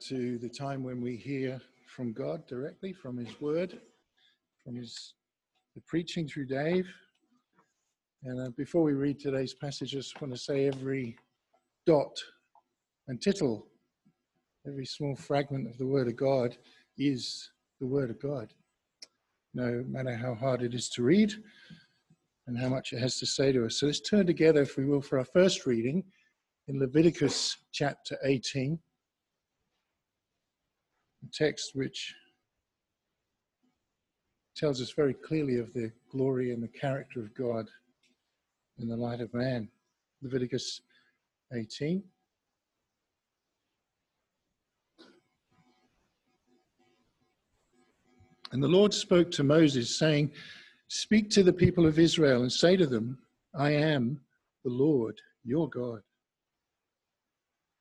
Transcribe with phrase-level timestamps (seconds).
[0.00, 3.80] to the time when we hear from God directly, from His Word,
[4.62, 5.14] from His
[5.74, 6.88] the preaching through Dave.
[8.24, 11.16] And uh, before we read today's passage, I just want to say every
[11.86, 12.18] dot
[13.08, 13.66] and tittle,
[14.66, 16.56] every small fragment of the Word of God
[16.98, 18.52] is the Word of God.
[19.54, 21.32] No matter how hard it is to read
[22.46, 23.76] and how much it has to say to us.
[23.76, 26.04] So let's turn together, if we will, for our first reading
[26.68, 28.78] in Leviticus chapter 18 a
[31.32, 32.14] text which
[34.56, 37.68] tells us very clearly of the glory and the character of God
[38.78, 39.68] in the light of man.
[40.22, 40.80] Leviticus
[41.52, 42.02] 18.
[48.52, 50.30] And the Lord spoke to Moses, saying,
[50.88, 53.18] Speak to the people of Israel and say to them,
[53.54, 54.20] I am
[54.64, 56.00] the Lord your God.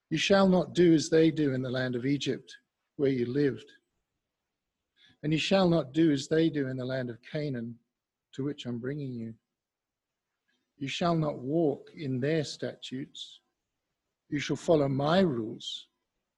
[0.09, 2.55] You shall not do as they do in the land of Egypt
[2.97, 3.71] where you lived.
[5.23, 7.75] And you shall not do as they do in the land of Canaan,
[8.33, 9.33] to which I'm bringing you.
[10.77, 13.39] You shall not walk in their statutes.
[14.29, 15.87] You shall follow my rules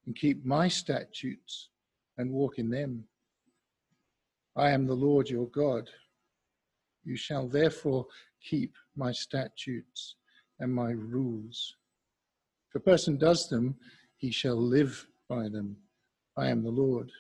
[0.06, 1.70] and keep my statutes
[2.18, 3.04] and walk in them.
[4.56, 5.90] I am the Lord your God.
[7.04, 8.06] You shall therefore
[8.42, 10.16] keep my statutes
[10.60, 11.76] and my rules.
[12.70, 13.76] If a person does them,
[14.18, 15.78] he shall live by them.
[16.38, 17.12] I am the Lord.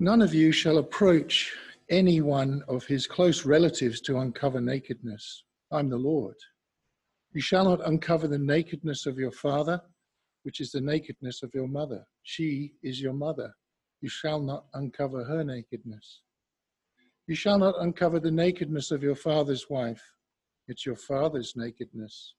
[0.00, 1.52] None of you shall approach
[1.90, 5.44] any one of his close relatives to uncover nakedness.
[5.70, 6.36] I'm the Lord.
[7.34, 9.80] You shall not uncover the nakedness of your father,
[10.42, 12.04] which is the nakedness of your mother.
[12.22, 13.54] She is your mother.
[14.00, 16.22] You shall not uncover her nakedness.
[17.26, 20.02] You shall not uncover the nakedness of your father's wife.
[20.66, 22.34] It's your father's nakedness.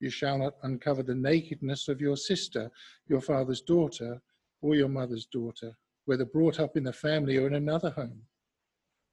[0.00, 2.70] You shall not uncover the nakedness of your sister,
[3.08, 4.20] your father's daughter,
[4.60, 8.22] or your mother's daughter, whether brought up in the family or in another home.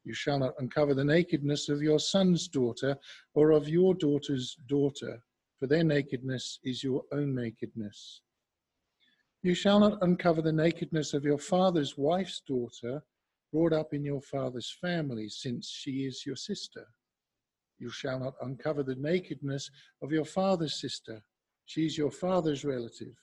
[0.04, 2.98] You shall not uncover the nakedness of your son's daughter
[3.34, 5.24] or of your daughter's daughter,
[5.60, 8.22] for their nakedness is your own nakedness.
[9.42, 13.04] You shall not uncover the nakedness of your father's wife's daughter,
[13.52, 16.88] brought up in your father's family, since she is your sister.
[17.80, 19.70] You shall not uncover the nakedness
[20.02, 21.24] of your father's sister.
[21.66, 23.16] She is your father's relative.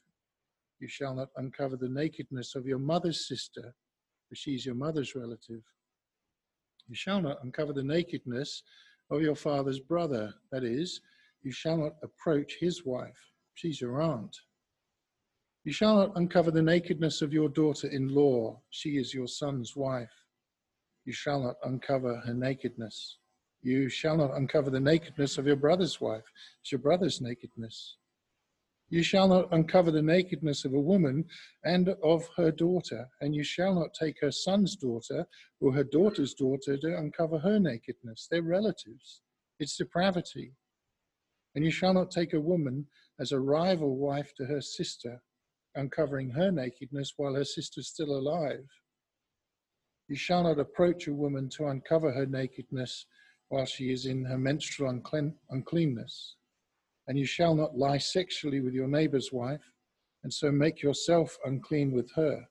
[0.80, 3.74] You shall not uncover the nakedness of your mother's sister,
[4.28, 5.62] for she is your mother's relative.
[6.88, 8.62] You shall not uncover the nakedness
[9.10, 10.34] of your father's brother.
[10.50, 11.00] That is,
[11.42, 13.30] you shall not approach his wife.
[13.54, 14.36] She's your aunt.
[15.64, 18.60] You shall not uncover the nakedness of your daughter in law.
[18.70, 20.24] She is your son's wife.
[21.04, 23.18] You shall not uncover her nakedness.
[23.62, 26.24] You shall not uncover the nakedness of your brother's wife.
[26.60, 27.96] It's your brother's nakedness.
[28.88, 31.26] You shall not uncover the nakedness of a woman
[31.64, 35.26] and of her daughter, and you shall not take her son's daughter
[35.60, 38.26] or her daughter's daughter to uncover her nakedness.
[38.28, 39.22] They're relatives.
[39.60, 40.54] It's depravity.
[41.54, 42.86] And you shall not take a woman
[43.20, 45.22] as a rival wife to her sister,
[45.76, 48.66] uncovering her nakedness while her sister's still alive.
[50.08, 53.06] You shall not approach a woman to uncover her nakedness
[53.50, 56.36] while she is in her menstrual unclean, uncleanness.
[57.08, 59.72] And you shall not lie sexually with your neighbor's wife,
[60.22, 62.48] and so make yourself unclean with her.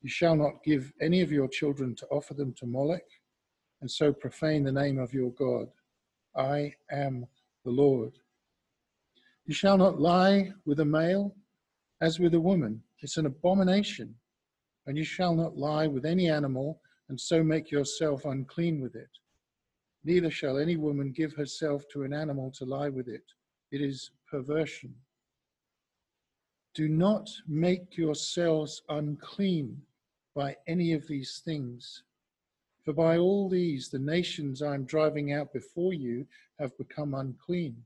[0.00, 3.04] You shall not give any of your children to offer them to Molech,
[3.82, 5.68] and so profane the name of your God.
[6.34, 7.26] I am
[7.64, 8.14] the Lord.
[9.44, 11.34] You shall not lie with a male
[12.00, 12.82] as with a woman.
[13.00, 14.14] It's an abomination.
[14.86, 16.80] And you shall not lie with any animal,
[17.10, 19.10] and so make yourself unclean with it.
[20.04, 23.24] Neither shall any woman give herself to an animal to lie with it.
[23.70, 24.94] It is perversion.
[26.74, 29.82] Do not make yourselves unclean
[30.34, 32.04] by any of these things.
[32.84, 36.26] For by all these the nations I am driving out before you
[36.58, 37.84] have become unclean.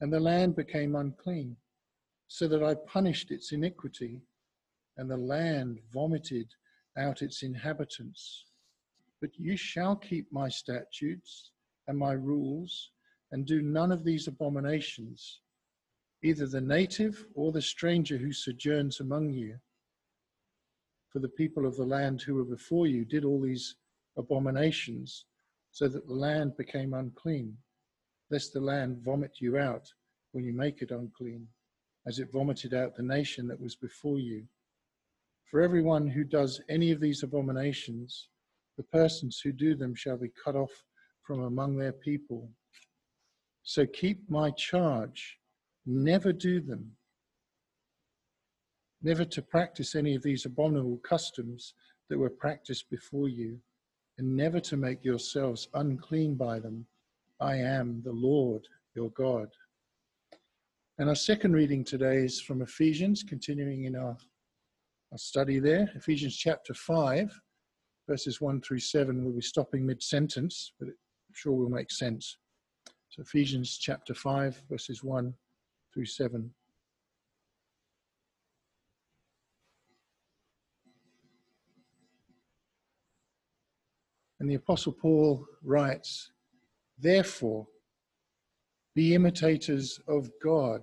[0.00, 1.56] And the land became unclean,
[2.28, 4.20] so that I punished its iniquity,
[4.96, 6.54] and the land vomited
[6.96, 8.44] out its inhabitants.
[9.20, 11.50] But you shall keep my statutes
[11.86, 12.90] and my rules,
[13.32, 15.40] and do none of these abominations,
[16.22, 19.58] either the native or the stranger who sojourns among you.
[21.08, 23.76] For the people of the land who were before you did all these
[24.16, 25.24] abominations,
[25.70, 27.56] so that the land became unclean,
[28.30, 29.92] lest the land vomit you out
[30.32, 31.48] when you make it unclean,
[32.06, 34.46] as it vomited out the nation that was before you.
[35.50, 38.28] For everyone who does any of these abominations,
[38.78, 40.70] the persons who do them shall be cut off
[41.22, 42.48] from among their people.
[43.64, 45.38] So keep my charge,
[45.84, 46.92] never do them,
[49.02, 51.74] never to practice any of these abominable customs
[52.08, 53.58] that were practiced before you,
[54.16, 56.86] and never to make yourselves unclean by them.
[57.40, 59.48] I am the Lord your God.
[60.98, 64.16] And our second reading today is from Ephesians, continuing in our,
[65.12, 65.90] our study there.
[65.94, 67.38] Ephesians chapter 5,
[68.08, 69.22] verses 1 through 7.
[69.22, 72.38] We'll be stopping mid sentence, but I'm sure will make sense.
[73.10, 75.32] So, Ephesians chapter 5, verses 1
[75.92, 76.50] through 7.
[84.40, 86.30] And the Apostle Paul writes,
[86.98, 87.66] Therefore,
[88.94, 90.82] be imitators of God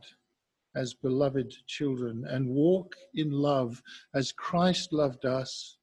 [0.75, 3.81] as beloved children, and walk in love
[4.13, 5.74] as Christ loved us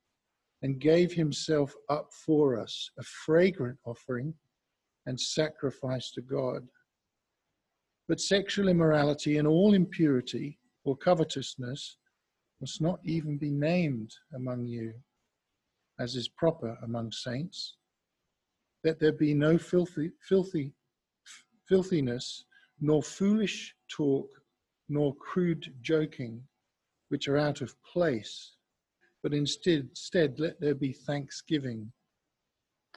[0.63, 4.33] and gave himself up for us, a fragrant offering
[5.07, 6.67] and sacrifice to God.
[8.09, 11.97] But sexual immorality and all impurity or covetousness
[12.61, 14.95] must not even be named among you
[15.99, 17.77] as is proper among saints,
[18.83, 20.73] that there be no filthy, filthy,
[21.69, 22.45] filthiness,
[22.81, 24.29] nor foolish talk,
[24.89, 26.43] nor crude joking,
[27.09, 28.55] which are out of place,
[29.23, 31.93] but instead, instead let there be thanksgiving.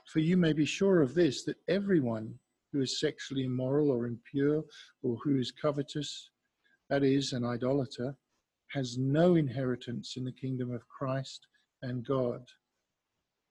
[0.05, 2.39] For you may be sure of this, that everyone
[2.71, 4.63] who is sexually immoral or impure,
[5.03, 6.29] or who is covetous,
[6.89, 8.15] that is, an idolater,
[8.67, 11.47] has no inheritance in the kingdom of Christ
[11.81, 12.41] and God.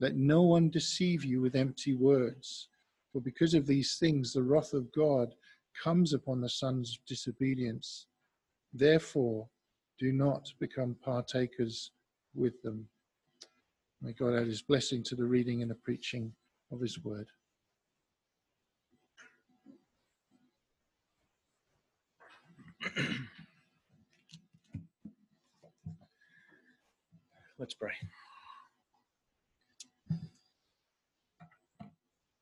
[0.01, 2.69] Let no one deceive you with empty words,
[3.13, 5.35] for because of these things the wrath of God
[5.83, 8.07] comes upon the sons of disobedience.
[8.73, 9.49] Therefore,
[9.99, 11.93] do not become partakers
[12.35, 12.89] with them.
[14.03, 16.33] May God add his blessing to the reading and the preaching
[16.71, 17.29] of his word.
[27.59, 27.93] Let's pray.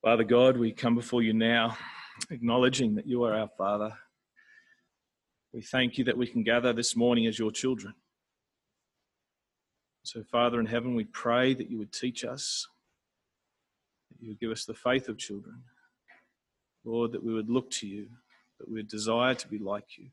[0.01, 1.77] Father God, we come before you now,
[2.29, 3.93] acknowledging that you are our Father.
[5.53, 7.93] We thank you that we can gather this morning as your children.
[10.03, 12.67] So, Father in heaven, we pray that you would teach us,
[14.11, 15.63] that you would give us the faith of children.
[16.83, 18.07] Lord, that we would look to you,
[18.59, 20.09] that we would desire to be like you,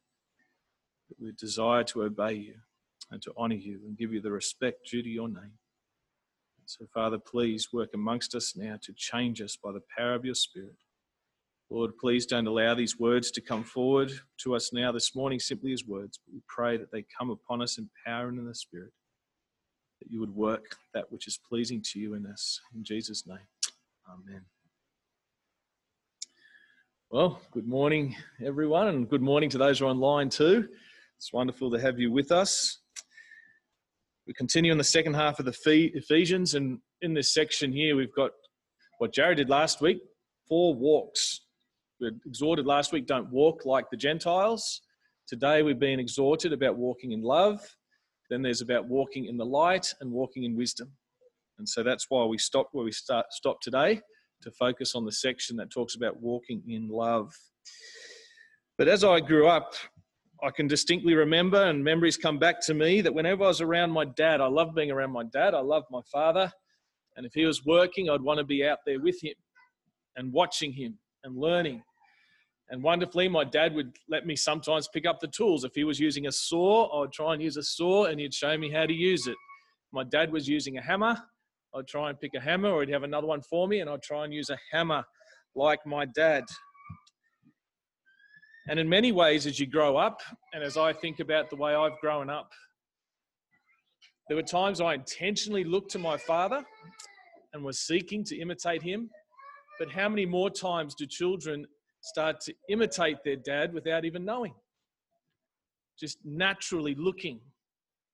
[1.09, 2.55] that we would desire to obey you
[3.11, 5.59] and to honor you and give you the respect due to your name.
[6.67, 10.37] So, Father, please work amongst us now to change us by the power of your
[10.37, 10.77] Spirit.
[11.69, 15.73] Lord, please don't allow these words to come forward to us now this morning simply
[15.73, 18.55] as words, but we pray that they come upon us in power and in the
[18.55, 18.93] Spirit,
[20.01, 22.61] that you would work that which is pleasing to you in us.
[22.75, 23.39] In Jesus' name,
[24.09, 24.43] Amen.
[27.11, 30.69] Well, good morning, everyone, and good morning to those who are online too.
[31.17, 32.79] It's wonderful to have you with us.
[34.27, 38.15] We continue in the second half of the Ephesians, and in this section here, we've
[38.15, 38.31] got
[38.99, 39.99] what Jared did last week
[40.51, 41.43] four walks.
[42.01, 44.81] We exhorted last week, don't walk like the Gentiles.
[45.29, 47.61] Today, we've been exhorted about walking in love.
[48.31, 50.93] Then there's about walking in the light and walking in wisdom.
[51.59, 54.01] And so that's why we stopped where we start, stopped today
[54.43, 57.35] to focus on the section that talks about walking in love.
[58.79, 59.75] But as I grew up,
[60.43, 63.91] I can distinctly remember, and memories come back to me, that whenever I was around
[63.91, 65.53] my dad, I loved being around my dad.
[65.53, 66.51] I loved my father.
[67.17, 69.35] And if he was working, I'd want to be out there with him
[70.17, 71.83] and watching him and learning.
[72.71, 75.65] And wonderfully, my dad would let me sometimes pick up the tools.
[75.65, 78.33] If he was using a saw, I would try and use a saw and he'd
[78.33, 79.37] show me how to use it.
[79.93, 81.17] My dad was using a hammer,
[81.75, 84.03] I'd try and pick a hammer, or he'd have another one for me, and I'd
[84.03, 85.05] try and use a hammer
[85.55, 86.45] like my dad.
[88.69, 90.21] And in many ways, as you grow up,
[90.53, 92.51] and as I think about the way I've grown up,
[94.29, 96.65] there were times I intentionally looked to my father
[97.53, 99.11] and was seeking to imitate him.
[99.79, 101.67] But how many more times do children
[102.01, 104.55] start to imitate their dad without even knowing?
[105.99, 107.41] Just naturally looking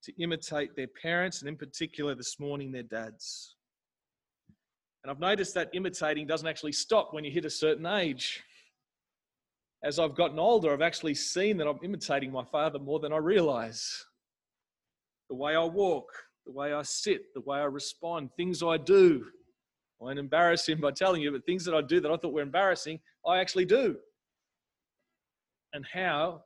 [0.03, 3.57] to imitate their parents, and in particular this morning, their dads.
[5.03, 8.43] And I've noticed that imitating doesn't actually stop when you hit a certain age
[9.87, 13.19] as I've gotten older, I've actually seen that I'm imitating my father more than I
[13.19, 14.05] realize.
[15.29, 16.09] The way I walk,
[16.45, 19.27] the way I sit, the way I respond, things I do.
[20.01, 22.33] I won't embarrass him by telling you, but things that I do that I thought
[22.33, 23.97] were embarrassing, I actually do.
[25.73, 26.43] And how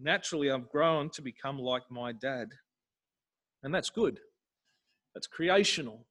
[0.00, 2.48] naturally I've grown to become like my dad.
[3.62, 4.20] And that's good.
[5.14, 6.06] That's creational.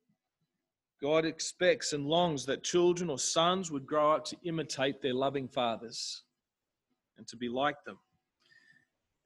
[1.02, 5.48] God expects and longs that children or sons would grow up to imitate their loving
[5.48, 6.24] fathers
[7.18, 7.98] and to be like them.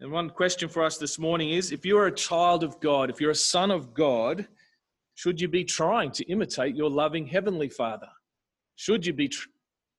[0.02, 3.20] And one question for us this morning is if you're a child of God, if
[3.20, 4.48] you're a son of God,
[5.20, 8.08] should you be trying to imitate your loving heavenly Father?
[8.78, 9.30] Should you be,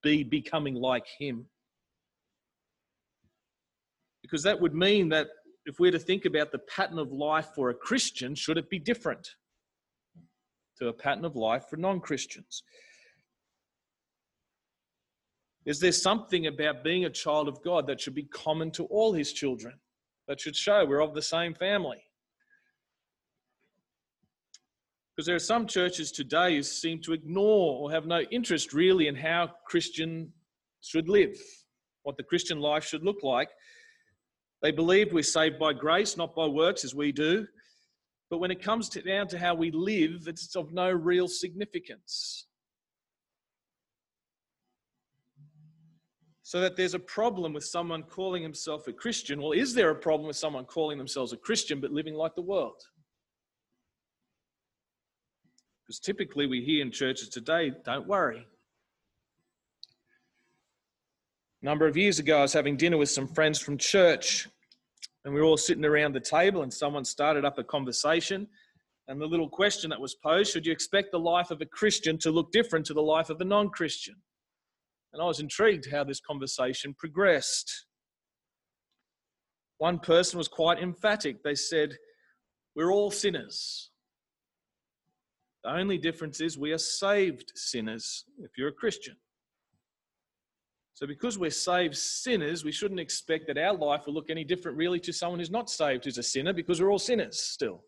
[0.01, 1.45] be becoming like Him?
[4.23, 5.27] Because that would mean that
[5.67, 8.79] if we're to think about the pattern of life for a Christian, should it be
[8.79, 9.35] different
[10.79, 12.63] to a pattern of life for non Christians?
[15.67, 19.13] Is there something about being a child of God that should be common to all
[19.13, 19.75] His children?
[20.27, 22.01] That should show we're of the same family?
[25.21, 29.07] Because there are some churches today who seem to ignore or have no interest really
[29.07, 30.33] in how Christian
[30.81, 31.37] should live,
[32.01, 33.49] what the Christian life should look like.
[34.63, 37.45] They believe we're saved by grace, not by works as we do.
[38.31, 42.47] But when it comes to, down to how we live, it's of no real significance.
[46.41, 49.39] So that there's a problem with someone calling himself a Christian.
[49.39, 52.41] Well, is there a problem with someone calling themselves a Christian but living like the
[52.41, 52.81] world?
[55.91, 58.47] Because typically we hear in churches today, don't worry.
[61.61, 64.47] A number of years ago, I was having dinner with some friends from church,
[65.25, 68.47] and we were all sitting around the table, and someone started up a conversation.
[69.09, 72.17] And the little question that was posed should you expect the life of a Christian
[72.19, 74.15] to look different to the life of a non Christian?
[75.11, 77.85] And I was intrigued how this conversation progressed.
[79.79, 81.43] One person was quite emphatic.
[81.43, 81.97] They said,
[82.77, 83.90] We're all sinners.
[85.63, 89.15] The only difference is we are saved sinners if you're a Christian.
[90.93, 94.77] So, because we're saved sinners, we shouldn't expect that our life will look any different,
[94.77, 97.83] really, to someone who's not saved who's a sinner, because we're all sinners still.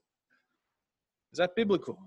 [1.32, 1.98] Is that biblical?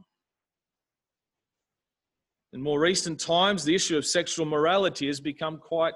[2.53, 5.95] In more recent times, the issue of sexual morality has become quite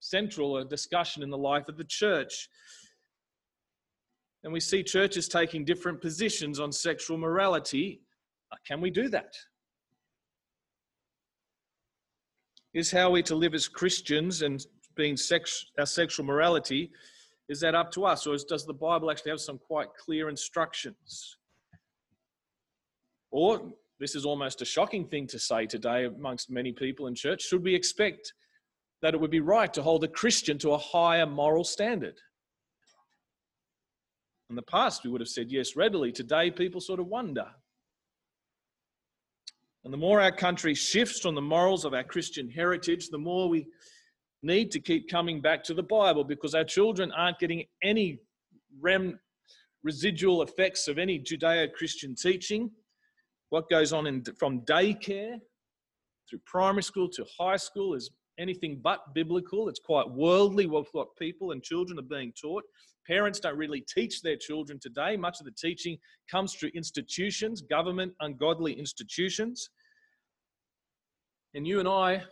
[0.00, 2.48] central, a discussion in the life of the church.
[4.44, 8.02] And we see churches taking different positions on sexual morality
[8.52, 9.34] Uh, can we do that?
[12.74, 14.64] Is how we to live as Christians and
[14.96, 16.90] being sex, our sexual morality,
[17.48, 18.26] is that up to us?
[18.26, 21.36] Or does the Bible actually have some quite clear instructions?
[23.30, 27.42] Or, this is almost a shocking thing to say today amongst many people in church,
[27.42, 28.32] should we expect
[29.02, 32.18] that it would be right to hold a Christian to a higher moral standard?
[34.50, 36.12] In the past, we would have said yes readily.
[36.12, 37.46] Today, people sort of wonder
[39.86, 43.48] and the more our country shifts from the morals of our Christian heritage, the more
[43.48, 43.68] we
[44.42, 48.18] need to keep coming back to the Bible because our children aren't getting any
[48.80, 49.16] rem,
[49.84, 52.68] residual effects of any Judeo Christian teaching.
[53.50, 55.38] What goes on in, from daycare
[56.28, 59.68] through primary school to high school is anything but biblical.
[59.68, 62.64] It's quite worldly what, what people and children are being taught.
[63.06, 65.16] Parents don't really teach their children today.
[65.16, 65.96] Much of the teaching
[66.30, 69.70] comes through institutions, government, ungodly institutions.
[71.54, 72.22] And you and I,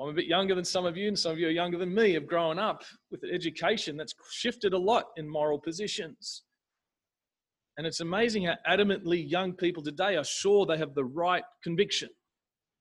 [0.00, 1.94] I'm a bit younger than some of you, and some of you are younger than
[1.94, 6.42] me, have grown up with an education that's shifted a lot in moral positions.
[7.78, 12.08] And it's amazing how adamantly young people today are sure they have the right conviction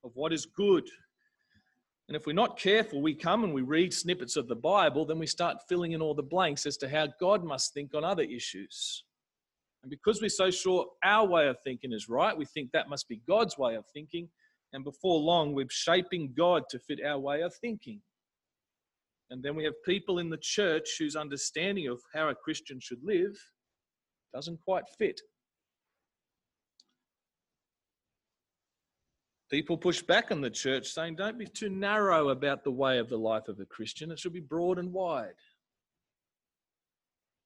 [0.03, 0.87] of what is good
[2.07, 5.17] and if we're not careful, we come and we read snippets of the Bible, then
[5.17, 8.23] we start filling in all the blanks as to how God must think on other
[8.23, 9.03] issues.
[9.81, 13.07] And because we're so sure our way of thinking is right, we think that must
[13.07, 14.29] be God's way of thinking.
[14.73, 18.01] And before long, we're shaping God to fit our way of thinking.
[19.31, 23.03] And then we have people in the church whose understanding of how a Christian should
[23.03, 23.35] live
[24.31, 25.19] doesn't quite fit.
[29.49, 33.09] People push back on the church saying, don't be too narrow about the way of
[33.09, 34.11] the life of a Christian.
[34.11, 35.35] It should be broad and wide.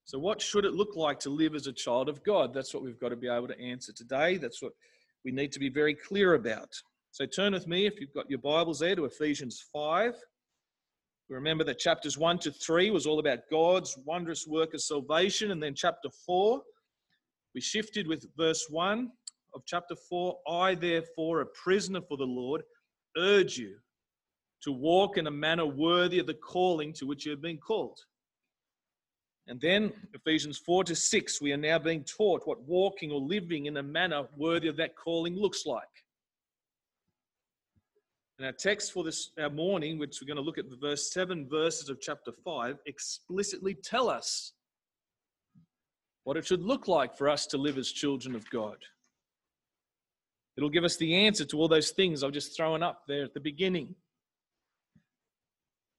[0.05, 2.51] So, what should it look like to live as a child of God?
[2.51, 4.37] That's what we've got to be able to answer today.
[4.37, 4.71] That's what
[5.23, 6.69] we need to be very clear about.
[7.11, 10.15] So, turn with me, if you've got your Bibles there, to Ephesians 5.
[11.29, 15.51] We remember that chapters 1 to 3 was all about God's wondrous work of salvation.
[15.51, 16.59] And then chapter 4,
[17.53, 19.11] we shifted with verse 1
[19.53, 22.61] of chapter 4 I, therefore, a prisoner for the Lord,
[23.17, 23.77] urge you
[24.63, 27.99] to walk in a manner worthy of the calling to which you have been called.
[29.47, 33.65] And then Ephesians 4 to 6, we are now being taught what walking or living
[33.65, 35.87] in a manner worthy of that calling looks like.
[38.37, 41.11] And our text for this our morning, which we're going to look at the verse
[41.11, 44.53] 7 verses of chapter 5, explicitly tell us
[46.23, 48.77] what it should look like for us to live as children of God.
[50.59, 53.33] It'll give us the answer to all those things I've just thrown up there at
[53.33, 53.95] the beginning.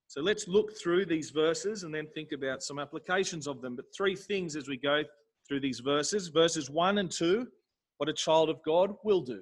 [0.05, 3.75] So let's look through these verses and then think about some applications of them.
[3.75, 5.01] But three things as we go
[5.47, 7.47] through these verses verses 1 and 2,
[7.97, 9.41] what a child of God will do.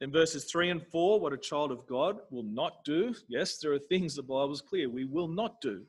[0.00, 3.14] Then verses 3 and 4, what a child of God will not do.
[3.28, 5.84] Yes, there are things the Bible is clear we will not do.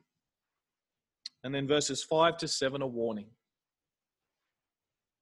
[1.42, 3.26] And then verses 5 to 7 a warning.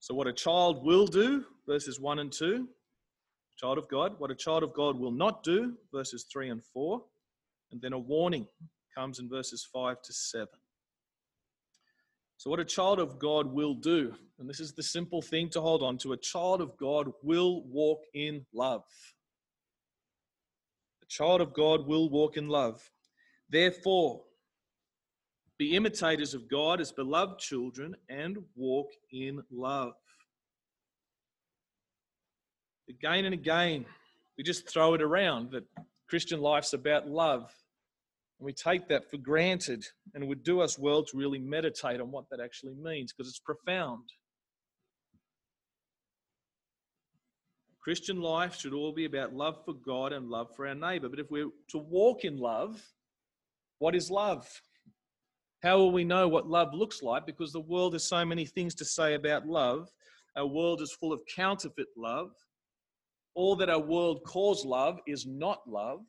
[0.03, 2.67] So, what a child will do, verses 1 and 2,
[3.57, 4.17] child of God.
[4.19, 7.01] What a child of God will not do, verses 3 and 4.
[7.71, 8.49] And then a warning
[8.93, 10.49] comes in verses 5 to 7.
[12.37, 15.61] So, what a child of God will do, and this is the simple thing to
[15.61, 18.83] hold on to a child of God will walk in love.
[21.01, 22.83] A child of God will walk in love.
[23.49, 24.25] Therefore,
[25.63, 29.93] be imitators of God as beloved children and walk in love.
[32.89, 33.87] Again and again,
[34.37, 35.63] we just throw it around that
[36.09, 37.43] Christian life's about love.
[38.41, 42.01] And we take that for granted, and it would do us well to really meditate
[42.01, 44.03] on what that actually means because it's profound.
[47.85, 51.09] Christian life should all be about love for God and love for our neighbor.
[51.09, 52.83] But if we're to walk in love,
[53.79, 54.49] what is love?
[55.63, 57.25] How will we know what love looks like?
[57.25, 59.89] Because the world has so many things to say about love.
[60.37, 62.33] Our world is full of counterfeit love.
[63.35, 66.01] All that our world calls love is not love.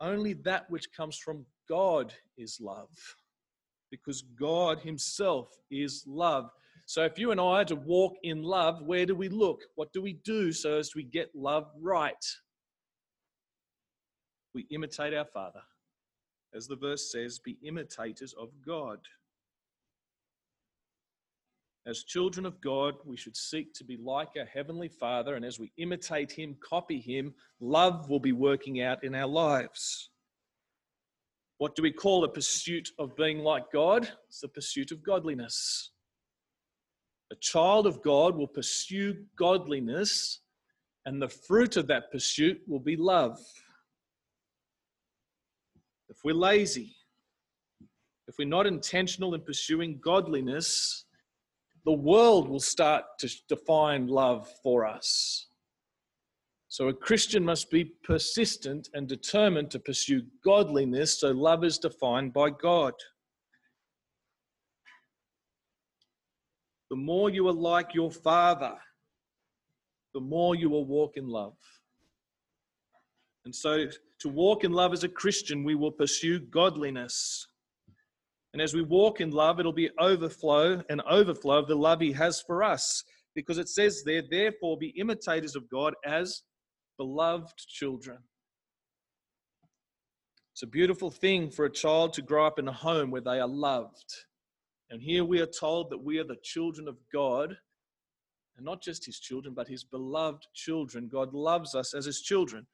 [0.00, 2.90] Only that which comes from God is love,
[3.90, 6.50] because God Himself is love.
[6.86, 9.62] So if you and I are to walk in love, where do we look?
[9.76, 12.14] What do we do so as we get love right?
[14.54, 15.62] We imitate our Father.
[16.54, 18.98] As the verse says, be imitators of God.
[21.84, 25.58] As children of God, we should seek to be like our Heavenly Father, and as
[25.58, 30.10] we imitate Him, copy Him, love will be working out in our lives.
[31.58, 34.08] What do we call the pursuit of being like God?
[34.28, 35.90] It's the pursuit of godliness.
[37.32, 40.40] A child of God will pursue godliness,
[41.06, 43.40] and the fruit of that pursuit will be love.
[46.22, 46.94] If we're lazy,
[48.28, 51.04] if we're not intentional in pursuing godliness,
[51.84, 55.48] the world will start to define love for us.
[56.68, 62.32] So a Christian must be persistent and determined to pursue godliness, so love is defined
[62.32, 62.94] by God.
[66.90, 68.76] The more you are like your Father,
[70.14, 71.56] the more you will walk in love.
[73.44, 73.86] And so,
[74.22, 77.46] to walk in love as a Christian, we will pursue godliness.
[78.52, 82.12] And as we walk in love, it'll be overflow and overflow of the love He
[82.12, 83.02] has for us.
[83.34, 86.42] Because it says there, therefore, be imitators of God as
[86.98, 88.18] beloved children.
[90.52, 93.40] It's a beautiful thing for a child to grow up in a home where they
[93.40, 94.14] are loved.
[94.90, 97.56] And here we are told that we are the children of God,
[98.56, 101.08] and not just His children, but His beloved children.
[101.10, 102.66] God loves us as His children.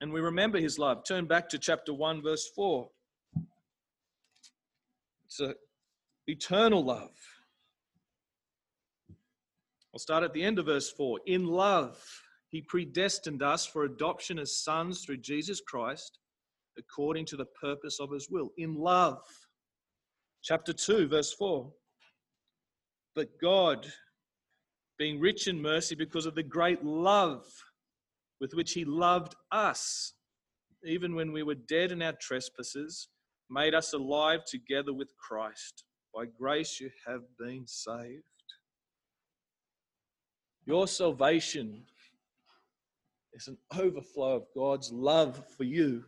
[0.00, 1.04] And we remember His love.
[1.04, 2.88] Turn back to chapter 1, verse 4.
[5.26, 5.54] It's an
[6.26, 7.12] eternal love.
[9.92, 11.20] I'll start at the end of verse 4.
[11.26, 11.98] In love,
[12.48, 16.18] he predestined us for adoption as sons through Jesus Christ,
[16.78, 18.50] according to the purpose of his will.
[18.56, 19.22] In love.
[20.42, 21.70] Chapter 2, verse 4.
[23.14, 23.86] But God,
[24.98, 27.44] being rich in mercy because of the great love
[28.40, 30.14] with which he loved us,
[30.84, 33.08] even when we were dead in our trespasses,
[33.50, 35.84] made us alive together with Christ.
[36.14, 38.22] By grace you have been saved.
[40.66, 41.84] Your salvation
[43.32, 46.04] is an overflow of God's love for you.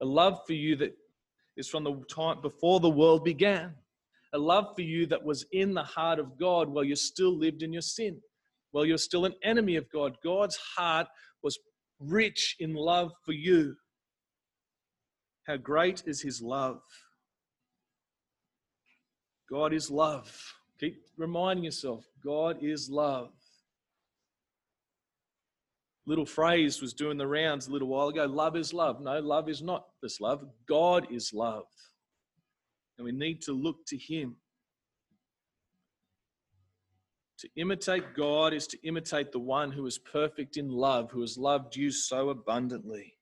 [0.00, 0.96] A love for you that
[1.56, 3.74] is from the time before the world began.
[4.32, 7.62] A love for you that was in the heart of God while you still lived
[7.62, 8.20] in your sin,
[8.72, 10.16] while you're still an enemy of God.
[10.24, 11.06] God's heart
[11.42, 11.58] was
[12.00, 13.76] rich in love for you.
[15.46, 16.82] How great is his love!
[19.50, 20.54] God is love.
[20.80, 23.30] Keep reminding yourself God is love.
[26.06, 29.00] Little phrase was doing the rounds a little while ago love is love.
[29.00, 30.44] No, love is not this love.
[30.66, 31.66] God is love.
[32.98, 34.36] And we need to look to him.
[37.38, 41.36] To imitate God is to imitate the one who is perfect in love, who has
[41.36, 43.14] loved you so abundantly.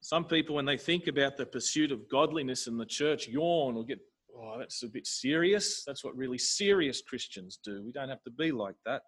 [0.00, 3.84] Some people, when they think about the pursuit of godliness in the church, yawn or
[3.84, 4.00] get,
[4.36, 5.82] oh, that's a bit serious.
[5.86, 7.82] That's what really serious Christians do.
[7.82, 9.02] We don't have to be like that.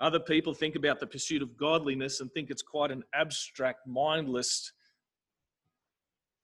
[0.00, 4.72] Other people think about the pursuit of godliness and think it's quite an abstract, mindless.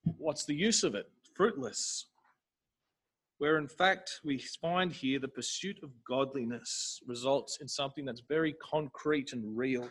[0.04, 1.10] What's the use of it?
[1.34, 2.06] Fruitless.
[3.42, 8.52] Where in fact, we find here the pursuit of godliness results in something that's very
[8.52, 9.88] concrete and real,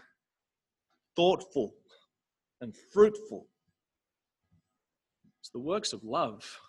[1.17, 1.73] thoughtful
[2.61, 3.47] and fruitful.
[5.41, 6.61] It's the works of love.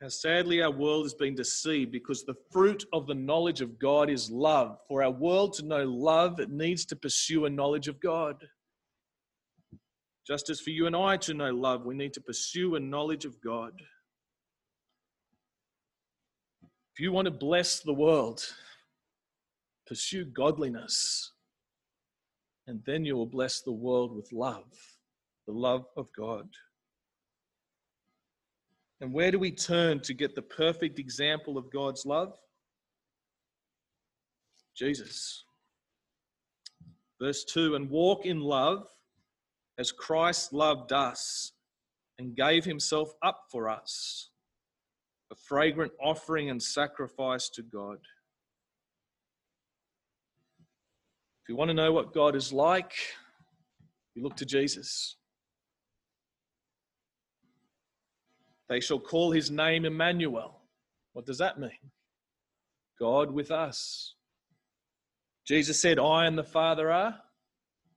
[0.00, 4.08] How sadly our world has been deceived because the fruit of the knowledge of God
[4.08, 4.78] is love.
[4.86, 8.36] For our world to know love, it needs to pursue a knowledge of God.
[10.24, 13.24] Just as for you and I to know love, we need to pursue a knowledge
[13.24, 13.72] of God.
[16.92, 18.44] If you want to bless the world,
[19.86, 21.32] pursue godliness,
[22.66, 24.72] and then you will bless the world with love,
[25.46, 26.48] the love of God.
[29.00, 32.34] And where do we turn to get the perfect example of God's love?
[34.76, 35.44] Jesus.
[37.20, 38.86] Verse 2 And walk in love
[39.78, 41.52] as Christ loved us
[42.18, 44.29] and gave himself up for us,
[45.30, 47.98] a fragrant offering and sacrifice to God.
[51.42, 52.92] If you want to know what God is like,
[54.14, 55.16] you look to Jesus.
[58.68, 60.60] They shall call his name Emmanuel.
[61.12, 61.70] What does that mean?
[62.98, 64.14] God with us.
[65.46, 67.18] Jesus said, I and the Father are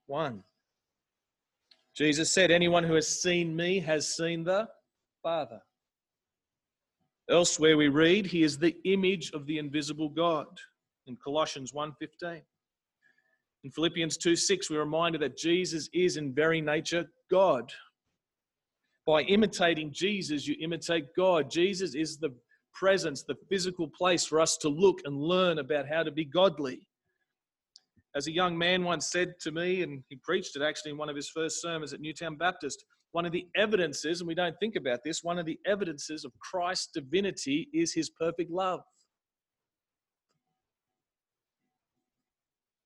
[0.07, 0.43] one.
[1.95, 4.67] Jesus said, Anyone who has seen me has seen the
[5.21, 5.61] Father.
[7.29, 10.47] Elsewhere we read, He is the image of the invisible God
[11.07, 12.43] in Colossians 1:15.
[13.63, 17.71] In Philippians 2:6, we're reminded that Jesus is in very nature God.
[19.05, 21.49] By imitating Jesus, you imitate God.
[21.49, 22.35] Jesus is the
[22.73, 26.87] presence, the physical place for us to look and learn about how to be godly.
[28.15, 31.09] As a young man once said to me, and he preached it actually in one
[31.09, 34.75] of his first sermons at Newtown Baptist, one of the evidences, and we don't think
[34.75, 38.81] about this, one of the evidences of Christ's divinity is his perfect love.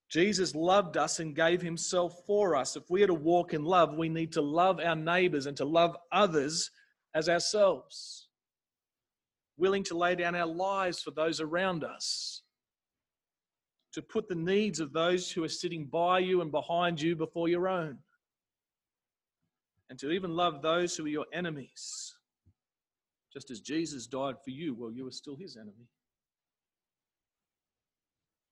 [0.10, 2.76] Jesus loved us and gave himself for us.
[2.76, 5.66] If we are to walk in love, we need to love our neighbors and to
[5.66, 6.72] love others
[7.13, 8.28] as ourselves.
[9.58, 12.42] Willing to lay down our lives for those around us.
[13.94, 17.48] To put the needs of those who are sitting by you and behind you before
[17.48, 18.00] your own.
[19.89, 22.13] And to even love those who are your enemies.
[23.34, 25.88] Just as Jesus died for you while you were still his enemy.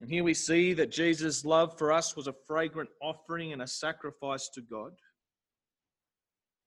[0.02, 3.68] And here we see that Jesus' love for us was a fragrant offering and a
[3.68, 4.92] sacrifice to God.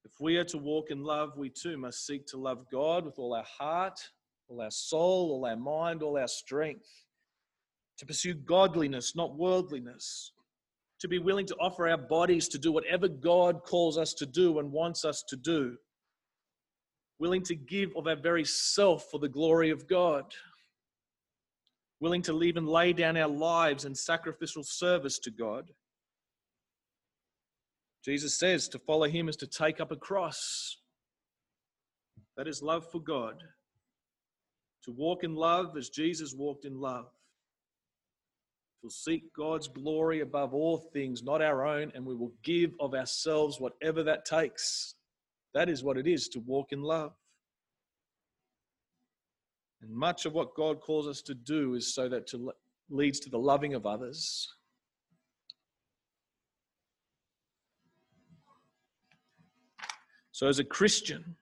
[0.05, 3.19] If we are to walk in love, we too must seek to love God with
[3.19, 4.01] all our heart,
[4.49, 6.89] all our soul, all our mind, all our strength.
[7.99, 10.33] To pursue godliness, not worldliness.
[11.01, 14.59] To be willing to offer our bodies to do whatever God calls us to do
[14.59, 15.77] and wants us to do.
[17.19, 20.25] Willing to give of our very self for the glory of God
[22.01, 25.71] willing to leave and lay down our lives in sacrificial service to God.
[28.05, 30.79] Jesus says to follow him is to take up a cross.
[32.37, 33.43] That is love for God.
[34.85, 37.07] To walk in love as Jesus walked in love.
[38.83, 42.95] We'll seek God's glory above all things, not our own, and we will give of
[42.95, 44.95] ourselves whatever that takes.
[45.55, 47.13] That is what it is to walk in love.
[49.83, 52.53] And much of what God calls us to do is so that to
[52.91, 54.49] leads to the loving of others.
[60.33, 61.37] So, as a Christian,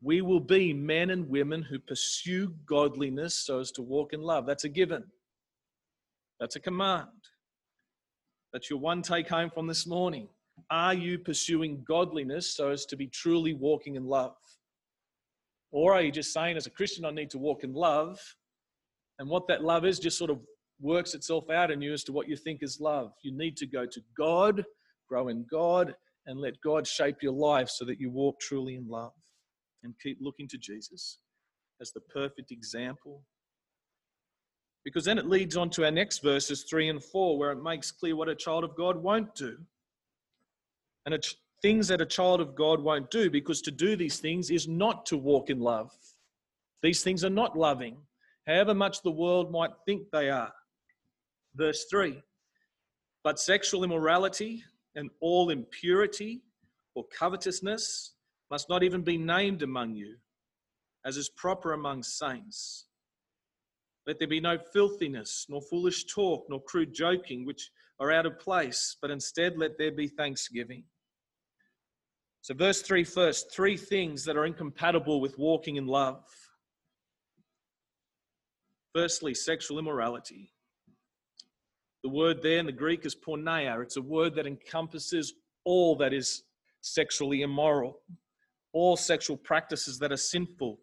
[0.00, 4.46] we will be men and women who pursue godliness so as to walk in love.
[4.46, 5.04] That's a given,
[6.40, 7.08] that's a command.
[8.52, 10.28] That's your one take home from this morning.
[10.70, 14.36] Are you pursuing godliness so as to be truly walking in love?
[15.70, 18.18] Or are you just saying, as a Christian, I need to walk in love?
[19.18, 20.40] And what that love is just sort of
[20.80, 23.12] works itself out in you as to what you think is love.
[23.22, 24.64] You need to go to God,
[25.08, 25.94] grow in God,
[26.26, 29.12] and let God shape your life so that you walk truly in love
[29.82, 31.18] and keep looking to Jesus
[31.80, 33.22] as the perfect example.
[34.86, 37.90] Because then it leads on to our next verses, 3 and 4, where it makes
[37.90, 39.58] clear what a child of God won't do.
[41.04, 41.18] And
[41.60, 45.04] things that a child of God won't do because to do these things is not
[45.06, 45.90] to walk in love.
[46.84, 47.96] These things are not loving,
[48.46, 50.52] however much the world might think they are.
[51.56, 52.22] Verse 3
[53.24, 54.62] But sexual immorality
[54.94, 56.42] and all impurity
[56.94, 58.12] or covetousness
[58.52, 60.14] must not even be named among you,
[61.04, 62.85] as is proper among saints.
[64.06, 68.38] Let there be no filthiness, nor foolish talk, nor crude joking, which are out of
[68.38, 70.84] place, but instead let there be thanksgiving.
[72.42, 76.22] So, verse 3 first three things that are incompatible with walking in love.
[78.94, 80.52] Firstly, sexual immorality.
[82.04, 83.82] The word there in the Greek is porneia.
[83.82, 86.44] It's a word that encompasses all that is
[86.80, 87.98] sexually immoral,
[88.72, 90.78] all sexual practices that are sinful.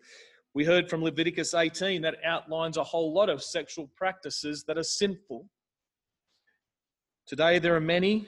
[0.56, 4.84] We heard from Leviticus 18 that outlines a whole lot of sexual practices that are
[4.84, 5.50] sinful.
[7.26, 8.28] Today, there are many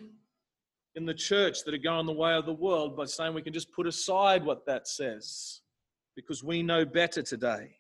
[0.96, 3.54] in the church that are going the way of the world by saying we can
[3.54, 5.62] just put aside what that says
[6.16, 7.76] because we know better today.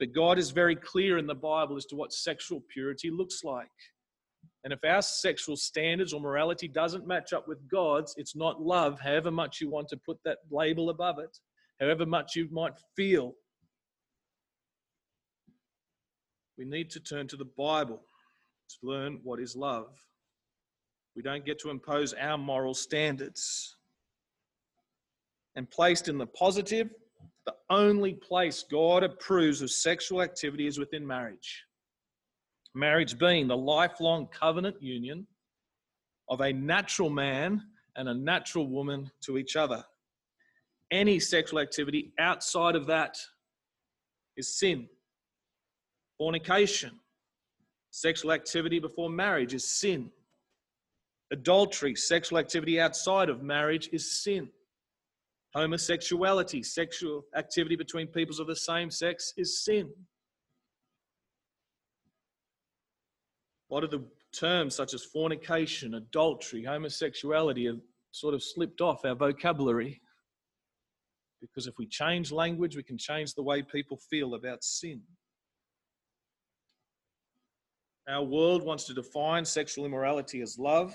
[0.00, 3.68] But God is very clear in the Bible as to what sexual purity looks like.
[4.64, 8.98] And if our sexual standards or morality doesn't match up with God's, it's not love,
[8.98, 11.38] however much you want to put that label above it,
[11.80, 13.34] however much you might feel.
[16.56, 18.00] We need to turn to the Bible
[18.68, 19.88] to learn what is love.
[21.16, 23.76] We don't get to impose our moral standards.
[25.56, 26.90] And placed in the positive,
[27.46, 31.64] the only place God approves of sexual activity is within marriage.
[32.74, 35.26] Marriage being the lifelong covenant union
[36.28, 37.62] of a natural man
[37.96, 39.84] and a natural woman to each other.
[40.90, 43.16] Any sexual activity outside of that
[44.36, 44.88] is sin.
[46.24, 46.92] Fornication,
[47.90, 50.10] sexual activity before marriage is sin.
[51.30, 54.48] Adultery, sexual activity outside of marriage, is sin.
[55.54, 59.92] Homosexuality, sexual activity between peoples of the same sex, is sin.
[63.70, 67.80] A lot of the terms such as fornication, adultery, homosexuality have
[68.12, 70.00] sort of slipped off our vocabulary.
[71.42, 75.02] Because if we change language, we can change the way people feel about sin.
[78.08, 80.94] Our world wants to define sexual immorality as love.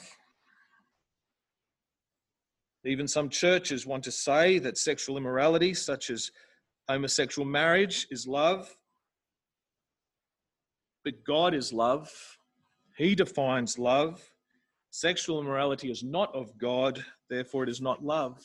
[2.85, 6.31] Even some churches want to say that sexual immorality, such as
[6.87, 8.75] homosexual marriage, is love.
[11.03, 12.11] But God is love.
[12.95, 14.21] He defines love.
[14.91, 18.43] Sexual immorality is not of God, therefore, it is not love.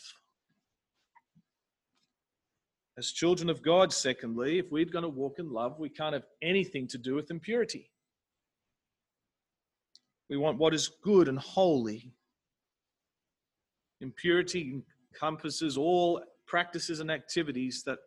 [2.96, 6.26] As children of God, secondly, if we're going to walk in love, we can't have
[6.42, 7.90] anything to do with impurity.
[10.30, 12.12] We want what is good and holy.
[14.00, 14.82] Impurity
[15.12, 17.98] encompasses all practices and activities that,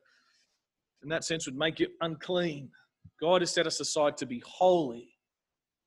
[1.03, 2.69] in that sense, would make you unclean.
[3.21, 5.09] God has set us aside to be holy,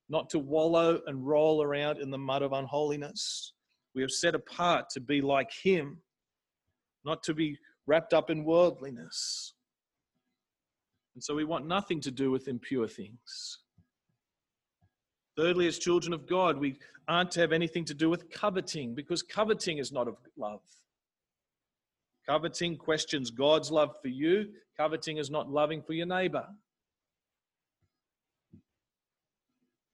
[0.08, 3.52] not to wallow and roll around in the mud of unholiness.
[3.94, 5.98] We have set apart to be like Him,
[7.04, 9.54] not to be wrapped up in worldliness.
[11.14, 13.58] And so we want nothing to do with impure things.
[15.40, 16.76] Thirdly, as children of God, we
[17.09, 20.61] aren't to have anything to do with coveting because coveting is not of love.
[22.29, 24.50] Coveting questions God's love for you.
[24.76, 26.44] Coveting is not loving for your neighbor.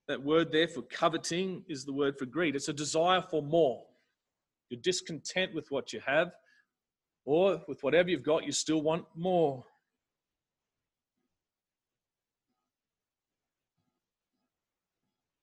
[0.08, 2.56] That word there for coveting is the word for greed.
[2.56, 3.84] It's a desire for more.
[4.68, 6.32] You're discontent with what you have,
[7.24, 9.64] or with whatever you've got, you still want more.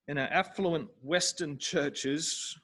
[0.08, 2.58] In our affluent Western churches,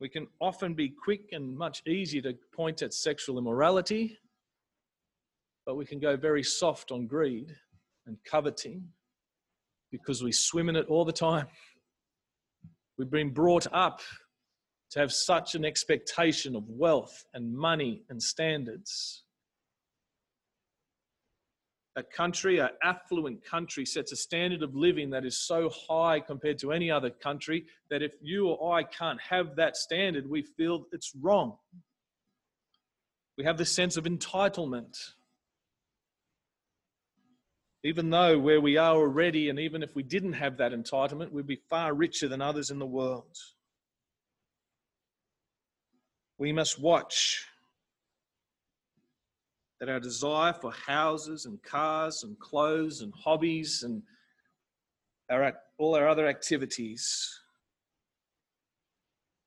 [0.00, 4.18] we can often be quick and much easier to point at sexual immorality,
[5.66, 7.54] but we can go very soft on greed
[8.06, 8.82] and coveting
[9.90, 11.46] because we swim in it all the time.
[12.98, 14.00] We've been brought up
[14.90, 19.22] to have such an expectation of wealth and money and standards
[21.96, 26.58] a country, an affluent country, sets a standard of living that is so high compared
[26.58, 30.86] to any other country that if you or I can't have that standard, we feel
[30.92, 31.56] it's wrong.
[33.36, 34.96] We have this sense of entitlement.
[37.84, 41.46] Even though where we are already, and even if we didn't have that entitlement, we'd
[41.46, 43.36] be far richer than others in the world.
[46.38, 47.46] We must watch
[49.82, 54.00] that our desire for houses and cars and clothes and hobbies and
[55.28, 57.40] our, all our other activities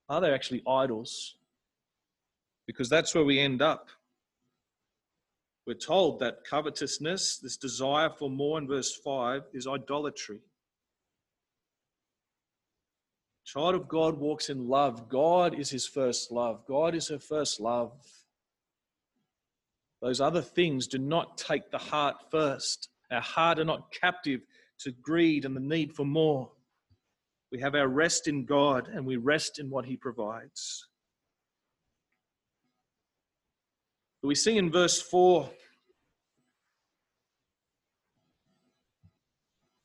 [0.10, 1.36] are they actually idols?
[2.68, 3.88] Because that's where we end up.
[5.66, 10.40] We're told that covetousness, this desire for more in verse 5, is idolatry.
[13.46, 15.08] Child of God walks in love.
[15.08, 16.66] God is his first love.
[16.68, 17.94] God is her first love.
[20.02, 22.90] Those other things do not take the heart first.
[23.12, 24.42] Our heart are not captive
[24.80, 26.52] to greed and the need for more.
[27.52, 30.88] We have our rest in God and we rest in what He provides.
[34.26, 35.50] we see in verse 4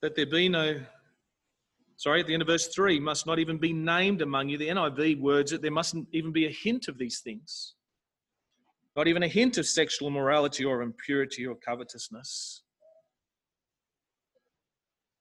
[0.03, 0.81] that there be no,
[1.97, 4.57] sorry, at the end of verse 3, must not even be named among you.
[4.57, 7.75] The NIV words that there mustn't even be a hint of these things.
[8.97, 12.63] Not even a hint of sexual immorality or impurity or covetousness.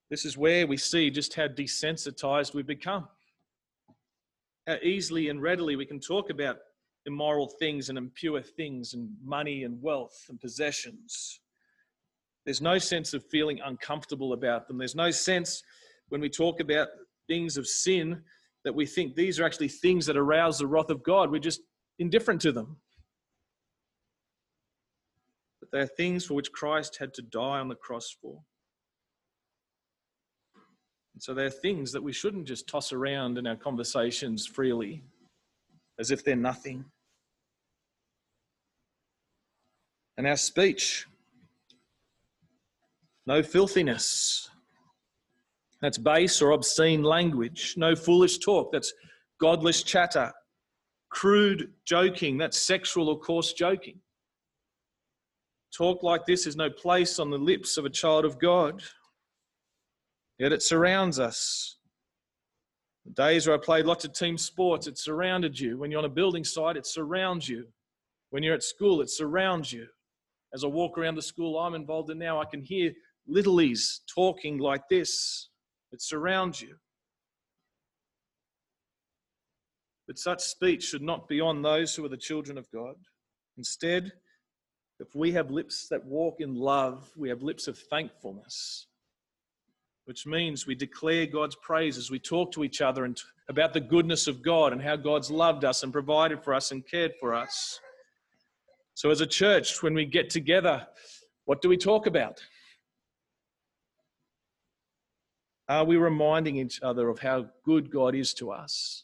[0.10, 3.08] This is where we see just how desensitized we've become.
[4.66, 6.58] How easily and readily we can talk about
[7.06, 11.40] immoral things and impure things and money and wealth and possessions.
[12.46, 14.78] There's no sense of feeling uncomfortable about them.
[14.78, 15.62] There's no sense
[16.10, 16.88] when we talk about
[17.28, 18.22] things of sin
[18.64, 21.30] that we think these are actually things that arouse the wrath of God.
[21.30, 21.62] We're just
[22.00, 22.78] indifferent to them.
[25.72, 28.42] They are things for which Christ had to die on the cross for.
[31.14, 35.04] And so they're things that we shouldn't just toss around in our conversations freely
[36.00, 36.86] as if they're nothing.
[40.18, 41.06] And our speech,
[43.26, 44.50] no filthiness.
[45.82, 47.76] That's base or obscene language.
[47.78, 48.72] No foolish talk.
[48.72, 48.94] That's
[49.40, 50.32] godless chatter.
[51.10, 52.38] Crude joking.
[52.38, 54.00] That's sexual or coarse joking.
[55.76, 58.82] Talk like this is no place on the lips of a child of God.
[60.38, 61.78] Yet it surrounds us.
[63.06, 65.78] The days where I played lots of team sports, it surrounded you.
[65.78, 67.68] When you're on a building site, it surrounds you.
[68.30, 69.88] When you're at school, it surrounds you.
[70.54, 72.92] As I walk around the school I'm involved in now, I can hear
[73.30, 75.50] littlies talking like this.
[75.92, 76.76] It surrounds you.
[80.08, 82.96] But such speech should not be on those who are the children of God.
[83.58, 84.12] Instead,
[85.00, 88.88] if we have lips that walk in love, we have lips of thankfulness
[90.10, 92.10] which means we declare God's praises.
[92.10, 93.16] We talk to each other and
[93.48, 96.84] about the goodness of God and how God's loved us and provided for us and
[96.84, 97.80] cared for us.
[98.96, 100.88] So, as a church, when we get together,
[101.46, 102.42] what do we talk about?
[105.68, 109.04] Are we reminding each other of how good God is to us?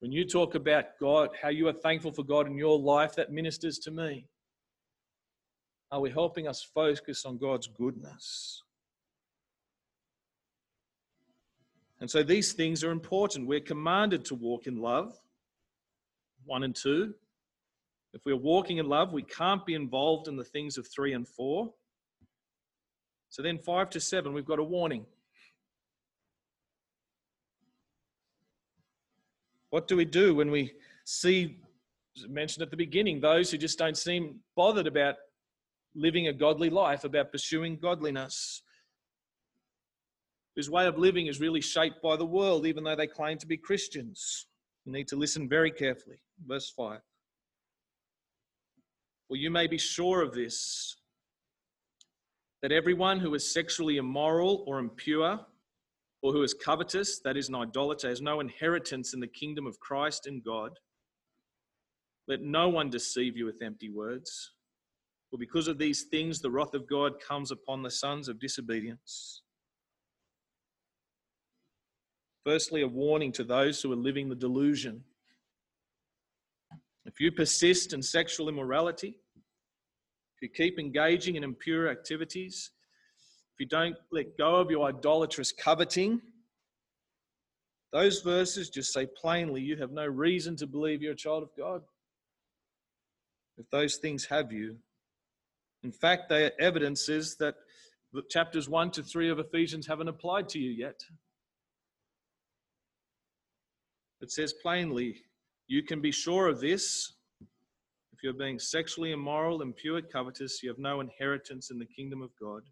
[0.00, 3.30] When you talk about God, how you are thankful for God in your life, that
[3.30, 4.26] ministers to me.
[5.92, 8.62] Are we helping us focus on God's goodness?
[12.00, 13.46] And so these things are important.
[13.46, 15.20] We're commanded to walk in love,
[16.46, 17.14] one and two.
[18.14, 21.28] If we're walking in love, we can't be involved in the things of three and
[21.28, 21.72] four.
[23.28, 25.04] So then, five to seven, we've got a warning.
[29.68, 30.72] What do we do when we
[31.04, 31.58] see,
[32.28, 35.16] mentioned at the beginning, those who just don't seem bothered about
[35.94, 38.62] living a godly life, about pursuing godliness?
[40.54, 43.46] whose way of living is really shaped by the world, even though they claim to
[43.46, 44.46] be Christians.
[44.84, 46.20] You need to listen very carefully.
[46.46, 47.00] Verse 5.
[49.28, 50.96] For you may be sure of this
[52.60, 55.40] that everyone who is sexually immoral or impure,
[56.22, 59.80] or who is covetous, that is, an idolater, has no inheritance in the kingdom of
[59.80, 60.78] Christ and God.
[62.28, 64.52] Let no one deceive you with empty words.
[65.32, 69.40] For because of these things, the wrath of God comes upon the sons of disobedience.
[72.44, 75.04] Firstly, a warning to those who are living the delusion.
[77.06, 79.16] If you persist in sexual immorality,
[80.36, 82.70] if you keep engaging in impure activities,
[83.54, 86.20] if you don't let go of your idolatrous coveting,
[87.90, 91.48] those verses just say plainly you have no reason to believe you're a child of
[91.56, 91.80] God.
[93.56, 94.76] If those things have you,
[95.82, 97.56] in fact, they are evidences that
[98.28, 101.00] chapters 1 to 3 of Ephesians haven't applied to you yet.
[104.20, 105.22] It says plainly,
[105.66, 107.14] you can be sure of this.
[108.12, 112.30] If you're being sexually immoral, impure, covetous, you have no inheritance in the kingdom of
[112.40, 112.62] God.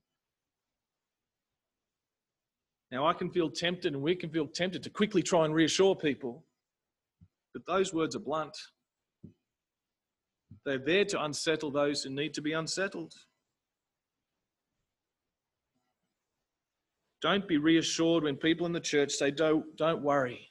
[2.92, 5.96] Now, I can feel tempted, and we can feel tempted to quickly try and reassure
[5.96, 6.44] people,
[7.52, 8.56] but those words are blunt.
[10.64, 13.14] They're there to unsettle those who need to be unsettled.
[17.22, 20.48] Don't be reassured when people in the church say, Don't, don't worry.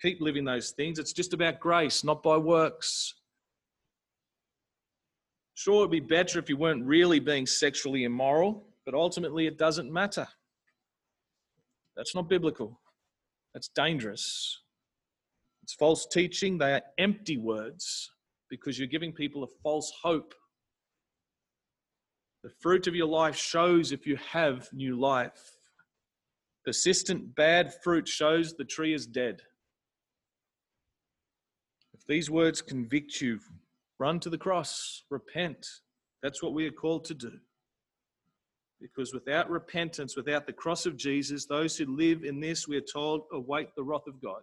[0.00, 0.98] Keep living those things.
[0.98, 3.14] It's just about grace, not by works.
[5.54, 9.92] Sure, it'd be better if you weren't really being sexually immoral, but ultimately it doesn't
[9.92, 10.26] matter.
[11.96, 12.80] That's not biblical.
[13.52, 14.58] That's dangerous.
[15.62, 16.56] It's false teaching.
[16.56, 18.10] They are empty words
[18.50, 20.34] because you're giving people a false hope.
[22.42, 25.56] The fruit of your life shows if you have new life.
[26.64, 29.40] Persistent bad fruit shows the tree is dead.
[31.94, 33.40] If these words convict you,
[33.98, 35.66] run to the cross, repent.
[36.22, 37.32] That's what we are called to do.
[38.80, 42.92] Because without repentance, without the cross of Jesus, those who live in this, we are
[42.92, 44.40] told, await the wrath of God.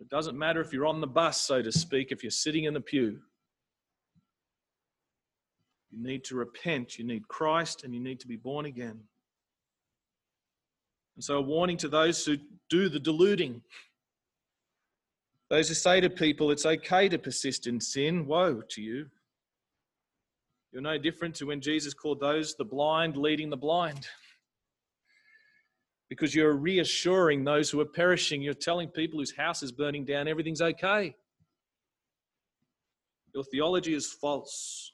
[0.00, 2.72] It doesn't matter if you're on the bus, so to speak, if you're sitting in
[2.72, 3.18] the pew.
[5.90, 9.00] You need to repent, you need Christ, and you need to be born again.
[11.16, 12.38] And so, a warning to those who
[12.70, 13.60] do the deluding.
[15.50, 19.06] Those who say to people, it's okay to persist in sin, woe to you.
[20.72, 24.06] You're no different to when Jesus called those the blind leading the blind.
[26.10, 28.42] Because you're reassuring those who are perishing.
[28.42, 31.14] You're telling people whose house is burning down everything's okay.
[33.32, 34.92] Your theology is false.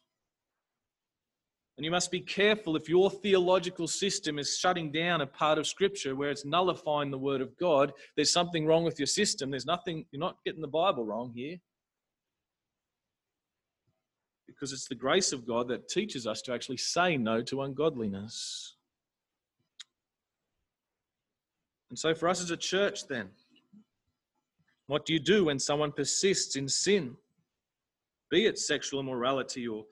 [1.77, 5.67] And you must be careful if your theological system is shutting down a part of
[5.67, 7.93] Scripture where it's nullifying the Word of God.
[8.14, 9.51] There's something wrong with your system.
[9.51, 11.59] There's nothing, you're not getting the Bible wrong here.
[14.47, 18.76] Because it's the grace of God that teaches us to actually say no to ungodliness.
[21.91, 23.30] And so, for us as a church, then,
[24.87, 27.16] what do you do when someone persists in sin?
[28.30, 29.84] Be it sexual immorality or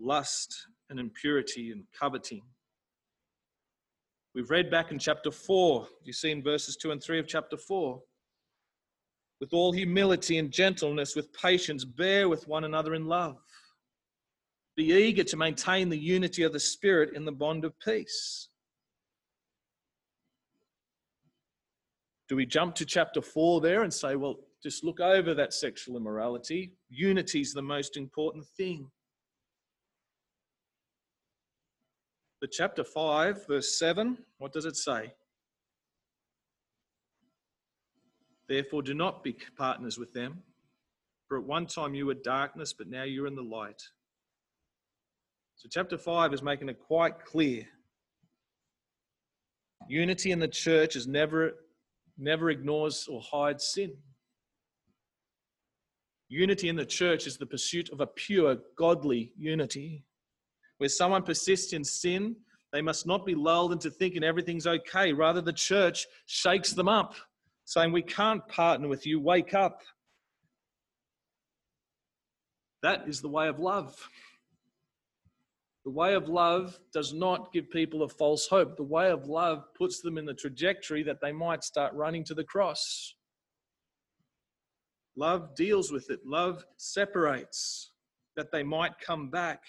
[0.00, 2.42] lust and impurity and coveting.
[4.34, 7.56] We've read back in chapter 4, you see in verses 2 and 3 of chapter
[7.56, 8.00] 4.
[9.40, 13.38] With all humility and gentleness, with patience, bear with one another in love.
[14.76, 18.49] Be eager to maintain the unity of the Spirit in the bond of peace.
[22.30, 25.96] Do we jump to chapter 4 there and say, well, just look over that sexual
[25.96, 26.74] immorality?
[26.88, 28.88] Unity is the most important thing.
[32.40, 35.12] But chapter 5, verse 7, what does it say?
[38.48, 40.44] Therefore, do not be partners with them.
[41.26, 43.82] For at one time you were darkness, but now you're in the light.
[45.56, 47.66] So, chapter 5 is making it quite clear.
[49.88, 51.54] Unity in the church is never,
[52.18, 53.92] never ignores or hides sin.
[56.28, 60.04] Unity in the church is the pursuit of a pure, godly unity.
[60.78, 62.36] Where someone persists in sin,
[62.72, 65.12] they must not be lulled into thinking everything's okay.
[65.12, 67.14] Rather, the church shakes them up,
[67.64, 69.82] saying, We can't partner with you, wake up.
[72.82, 73.96] That is the way of love.
[75.84, 78.76] The way of love does not give people a false hope.
[78.76, 82.34] The way of love puts them in the trajectory that they might start running to
[82.34, 83.14] the cross.
[85.16, 87.92] Love deals with it, love separates
[88.36, 89.62] that they might come back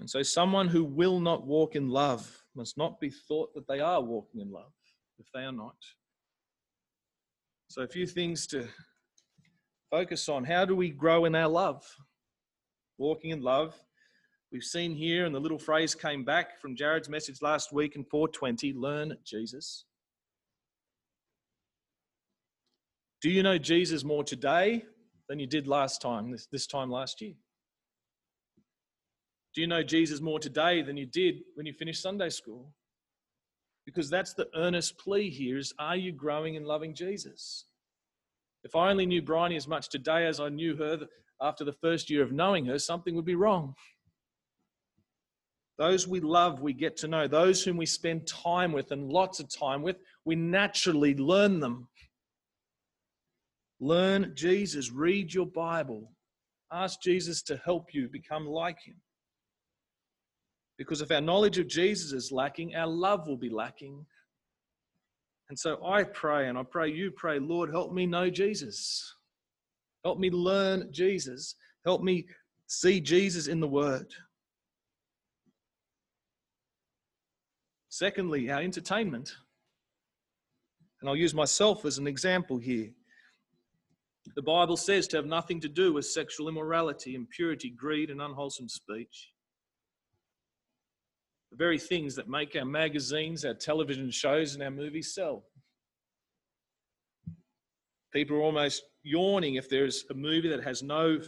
[0.00, 3.80] And so, someone who will not walk in love must not be thought that they
[3.80, 4.72] are walking in love
[5.18, 5.76] if they are not.
[7.68, 8.68] So, a few things to
[9.90, 10.44] focus on.
[10.44, 11.84] How do we grow in our love?
[12.98, 13.74] Walking in love.
[14.50, 18.04] We've seen here, and the little phrase came back from Jared's message last week in
[18.04, 19.84] 420 learn Jesus.
[23.20, 24.84] Do you know Jesus more today
[25.28, 27.34] than you did last time, this, this time last year?
[29.54, 32.72] Do you know Jesus more today than you did when you finished Sunday school?
[33.84, 37.67] Because that's the earnest plea here is are you growing in loving Jesus?
[38.64, 40.98] If I only knew Bryony as much today as I knew her
[41.40, 43.74] after the first year of knowing her, something would be wrong.
[45.78, 47.28] Those we love, we get to know.
[47.28, 51.88] Those whom we spend time with and lots of time with, we naturally learn them.
[53.80, 56.10] Learn Jesus, read your Bible,
[56.72, 58.96] ask Jesus to help you become like him.
[60.76, 64.04] Because if our knowledge of Jesus is lacking, our love will be lacking.
[65.48, 69.14] And so I pray, and I pray you pray, Lord, help me know Jesus.
[70.04, 71.54] Help me learn Jesus.
[71.84, 72.26] Help me
[72.66, 74.06] see Jesus in the Word.
[77.88, 79.32] Secondly, our entertainment.
[81.00, 82.90] And I'll use myself as an example here.
[84.36, 88.68] The Bible says to have nothing to do with sexual immorality, impurity, greed, and unwholesome
[88.68, 89.30] speech
[91.50, 95.44] the very things that make our magazines, our television shows, and our movies sell.
[98.12, 101.18] People are almost yawning if there's a movie that has no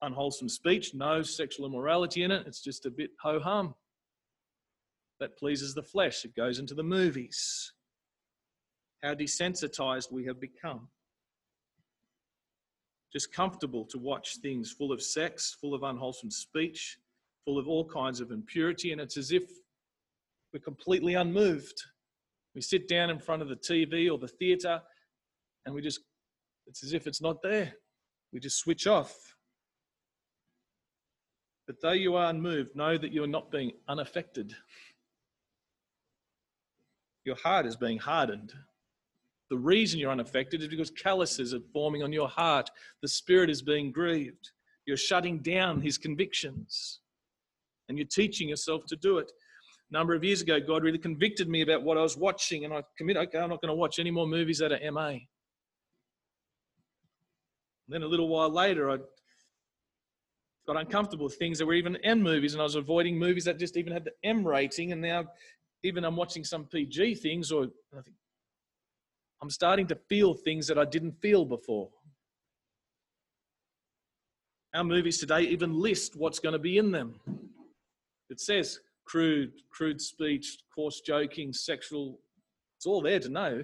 [0.00, 2.46] unwholesome speech, no sexual immorality in it.
[2.46, 3.74] It's just a bit ho hum.
[5.20, 6.24] That pleases the flesh.
[6.24, 7.72] It goes into the movies.
[9.02, 10.88] How desensitized we have become.
[13.12, 16.98] just comfortable to watch things full of sex, full of unwholesome speech,
[17.44, 19.44] full of all kinds of impurity, and it's as if
[20.52, 21.82] we're completely unmoved.
[22.54, 24.80] We sit down in front of the TV or the theatre
[25.64, 26.00] and we just,
[26.66, 27.72] it's as if it's not there.
[28.32, 29.14] We just switch off.
[31.66, 34.54] But though you are unmoved, know that you are not being unaffected.
[37.24, 38.52] Your heart is being hardened.
[39.48, 42.70] The reason you're unaffected is because calluses are forming on your heart.
[43.00, 44.50] The spirit is being grieved.
[44.86, 47.00] You're shutting down his convictions
[47.88, 49.30] and you're teaching yourself to do it.
[49.92, 52.82] Number of years ago, God really convicted me about what I was watching, and I
[52.96, 55.18] committed, okay, I'm not going to watch any more movies that are MA.
[57.88, 58.96] then a little while later, I
[60.66, 63.58] got uncomfortable with things that were even M movies, and I was avoiding movies that
[63.58, 64.92] just even had the M rating.
[64.92, 65.26] And now,
[65.82, 68.16] even I'm watching some PG things, or I think
[69.42, 71.90] I'm starting to feel things that I didn't feel before.
[74.72, 77.20] Our movies today even list what's going to be in them.
[78.30, 82.18] It says crude, crude speech, coarse joking, sexual.
[82.76, 83.62] It's all there to know.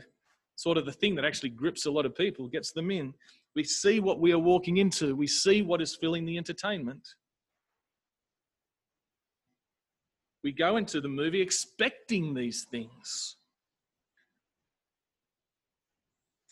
[0.57, 3.15] Sort of the thing that actually grips a lot of people, gets them in.
[3.55, 7.07] We see what we are walking into, we see what is filling the entertainment.
[10.45, 13.37] We go into the movie expecting these things.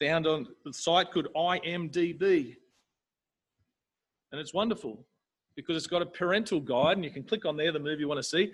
[0.01, 2.57] Found on the site called IMDb.
[4.33, 5.07] And it's wonderful
[5.55, 8.09] because it's got a parental guide and you can click on there the movie you
[8.09, 8.53] want to see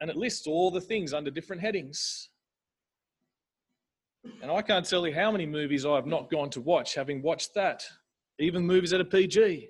[0.00, 2.30] and it lists all the things under different headings.
[4.42, 7.54] And I can't tell you how many movies I've not gone to watch having watched
[7.54, 7.84] that,
[8.38, 9.68] even movies at a PG,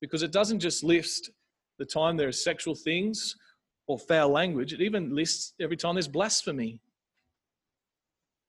[0.00, 1.30] because it doesn't just list
[1.78, 3.34] the time there are sexual things
[3.88, 6.80] or foul language, it even lists every time there's blasphemy.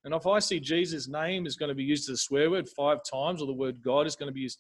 [0.03, 2.69] And if I see Jesus' name is going to be used as a swear word
[2.69, 4.59] five times or the word God is going to be used,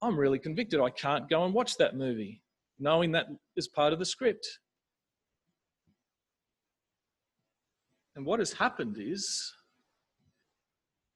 [0.00, 0.80] I'm really convicted.
[0.80, 2.42] I can't go and watch that movie,
[2.78, 4.46] knowing that is part of the script.
[8.18, 9.54] And what has happened is,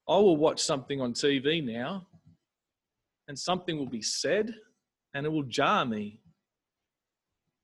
[0.09, 2.07] I will watch something on TV now,
[3.26, 4.55] and something will be said,
[5.12, 6.20] and it will jar me.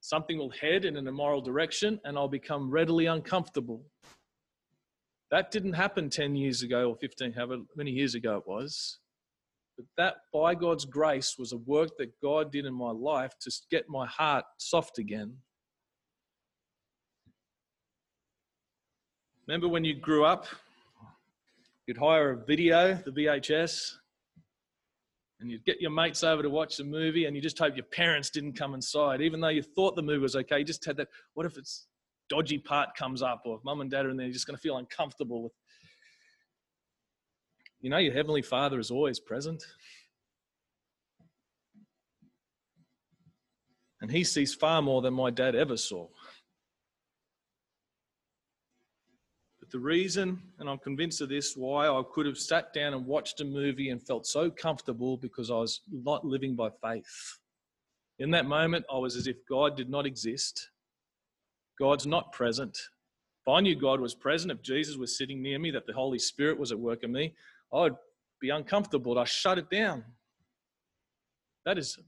[0.00, 3.84] Something will head in an immoral direction, and I'll become readily uncomfortable.
[5.30, 8.98] That didn't happen 10 years ago or 15, however many years ago it was.
[9.76, 13.52] But that, by God's grace, was a work that God did in my life to
[13.70, 15.36] get my heart soft again
[19.48, 20.46] Remember when you grew up,
[21.86, 23.94] you'd hire a video, the VHS,
[25.40, 27.86] and you'd get your mates over to watch the movie, and you just hope your
[27.86, 30.58] parents didn't come inside, even though you thought the movie was okay.
[30.58, 31.86] You just had that, what if it's
[32.28, 34.56] dodgy part comes up, or if mum and dad are in there, you're just going
[34.56, 35.52] to feel uncomfortable with.
[37.80, 39.64] You know, your Heavenly Father is always present.
[44.02, 46.08] And He sees far more than my dad ever saw.
[49.68, 53.04] But the reason, and I'm convinced of this, why I could have sat down and
[53.04, 57.38] watched a movie and felt so comfortable because I was not living by faith.
[58.18, 60.70] In that moment, I was as if God did not exist.
[61.78, 62.78] God's not present.
[62.78, 66.18] If I knew God was present, if Jesus was sitting near me, that the Holy
[66.18, 67.34] Spirit was at work in me,
[67.74, 67.92] I'd
[68.40, 69.18] be uncomfortable.
[69.18, 70.02] I'd shut it down.
[71.66, 71.98] That is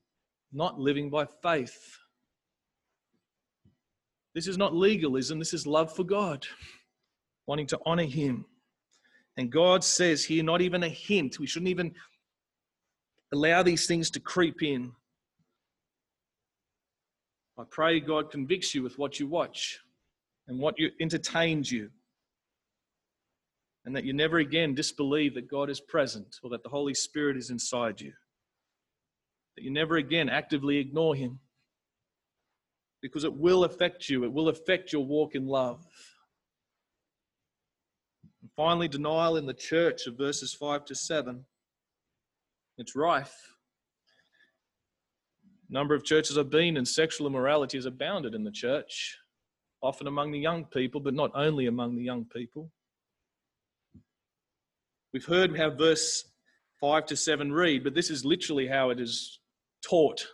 [0.51, 1.99] not living by faith.
[4.35, 6.47] This is not legalism, this is love for God
[7.51, 8.45] wanting to honor him.
[9.37, 11.93] And God says here, not even a hint, we shouldn't even
[13.33, 14.93] allow these things to creep in.
[17.59, 19.81] I pray God convicts you with what you watch
[20.47, 21.91] and what you entertains you.
[23.85, 27.37] And that you never again disbelieve that God is present or that the Holy Spirit
[27.37, 28.13] is inside you.
[29.57, 31.41] That you never again actively ignore Him.
[33.03, 35.85] Because it will affect you, it will affect your walk in love.
[38.61, 41.47] Finally, denial in the church of verses 5 to 7.
[42.77, 43.35] It's rife.
[45.71, 49.17] Number of churches I've been in, sexual immorality has abounded in the church,
[49.81, 52.71] often among the young people, but not only among the young people.
[55.15, 56.27] We've heard how verse
[56.83, 59.41] 5 to 7 read, but this is literally how it is
[59.83, 60.27] taught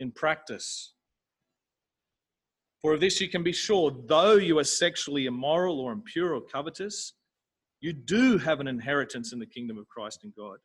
[0.00, 0.94] in practice.
[2.80, 6.40] For of this you can be sure, though you are sexually immoral or impure or
[6.40, 7.12] covetous,
[7.82, 10.58] you do have an inheritance in the kingdom of Christ and God.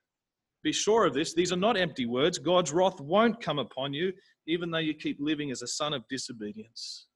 [0.63, 1.33] Be sure of this.
[1.33, 2.37] These are not empty words.
[2.37, 4.13] God's wrath won't come upon you,
[4.45, 7.07] even though you keep living as a son of disobedience.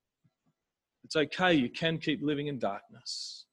[1.04, 1.54] It's okay.
[1.54, 3.46] You can keep living in darkness.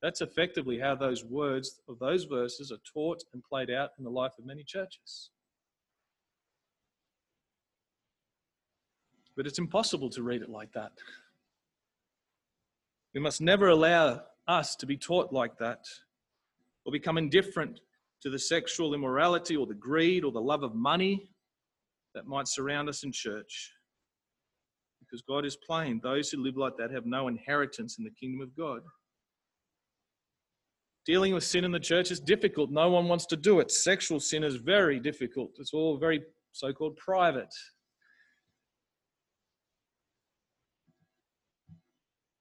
[0.00, 4.10] That's effectively how those words of those verses are taught and played out in the
[4.10, 5.30] life of many churches.
[9.36, 10.92] But it's impossible to read it like that.
[13.12, 15.84] We must never allow us to be taught like that
[16.84, 17.80] or become indifferent
[18.22, 21.30] to the sexual immorality or the greed or the love of money
[22.14, 23.72] that might surround us in church.
[25.00, 28.40] Because God is plain those who live like that have no inheritance in the kingdom
[28.40, 28.82] of God.
[31.06, 32.70] Dealing with sin in the church is difficult.
[32.70, 33.70] No one wants to do it.
[33.70, 35.52] Sexual sin is very difficult.
[35.58, 36.22] It's all very
[36.52, 37.52] so called private.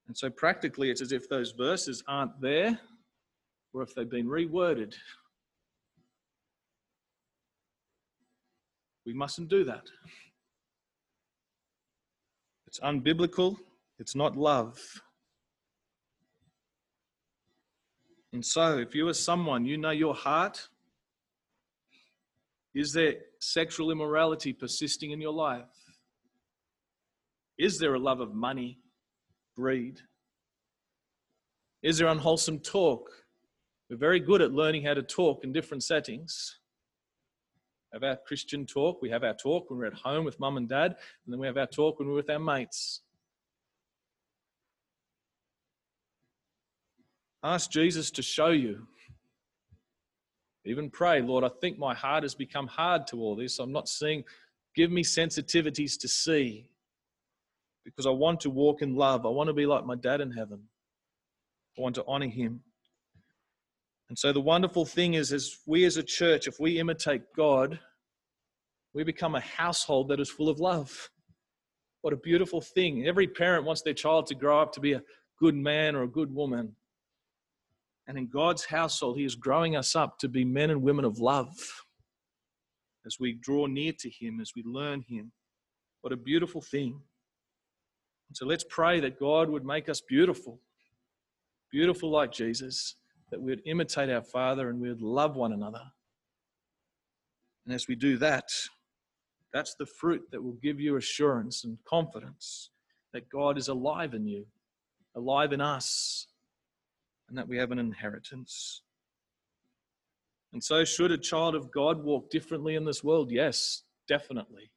[0.09, 2.79] And so, practically, it's as if those verses aren't there
[3.73, 4.95] or if they've been reworded.
[9.05, 9.83] We mustn't do that.
[12.65, 13.57] It's unbiblical,
[13.99, 14.79] it's not love.
[18.33, 20.69] And so, if you are someone, you know your heart,
[22.73, 25.69] is there sexual immorality persisting in your life?
[27.59, 28.79] Is there a love of money,
[29.59, 29.99] greed?
[31.83, 33.09] Is there unwholesome talk?
[33.89, 36.59] We're very good at learning how to talk in different settings.
[37.91, 40.55] We have our Christian talk, we have our talk when we're at home with mum
[40.55, 40.95] and dad,
[41.25, 43.01] and then we have our talk when we're with our mates.
[47.43, 48.87] Ask Jesus to show you.
[50.65, 53.59] Even pray, Lord, I think my heart has become hard to all this.
[53.59, 54.23] I'm not seeing.
[54.75, 56.69] Give me sensitivities to see
[57.89, 59.25] because I want to walk in love.
[59.25, 60.61] I want to be like my dad in heaven.
[61.77, 62.61] I want to honor him.
[64.09, 67.79] And so the wonderful thing is, as we as a church, if we imitate God,
[68.93, 71.09] we become a household that is full of love.
[72.01, 73.07] What a beautiful thing.
[73.07, 75.03] Every parent wants their child to grow up to be a
[75.39, 76.75] good man or a good woman.
[78.07, 81.19] And in God's household, He is growing us up to be men and women of
[81.19, 81.55] love
[83.05, 85.31] as we draw near to Him, as we learn Him.
[86.01, 87.01] What a beautiful thing.
[88.33, 90.59] So let's pray that God would make us beautiful,
[91.71, 92.95] beautiful like Jesus,
[93.31, 95.81] that we would imitate our Father and we would love one another.
[97.65, 98.49] And as we do that,
[99.53, 102.69] that's the fruit that will give you assurance and confidence
[103.13, 104.45] that God is alive in you,
[105.15, 106.27] alive in us,
[107.27, 108.83] and that we have an inheritance.
[110.53, 113.31] And so, should a child of God walk differently in this world?
[113.31, 114.71] Yes, definitely.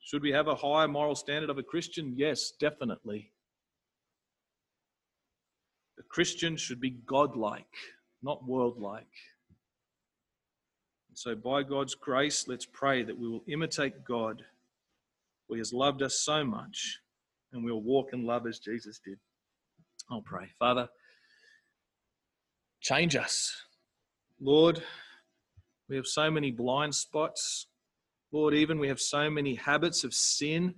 [0.00, 2.14] Should we have a higher moral standard of a Christian?
[2.16, 3.32] Yes, definitely.
[5.98, 7.74] A Christian should be godlike,
[8.22, 9.06] not worldlike.
[11.14, 14.42] So, by God's grace, let's pray that we will imitate God,
[15.48, 17.00] who has loved us so much,
[17.52, 19.18] and we'll walk in love as Jesus did.
[20.10, 20.48] I'll pray.
[20.58, 20.88] Father,
[22.80, 23.52] Change us.
[24.40, 24.82] Lord,
[25.88, 27.66] we have so many blind spots.
[28.32, 30.74] Lord, even we have so many habits of sin